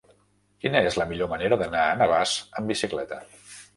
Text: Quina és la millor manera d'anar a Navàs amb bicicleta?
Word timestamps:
Quina 0.63 0.79
és 0.91 0.95
la 1.01 1.05
millor 1.11 1.29
manera 1.33 1.59
d'anar 1.63 1.83
a 1.91 1.93
Navàs 2.01 2.33
amb 2.61 2.73
bicicleta? 2.75 3.21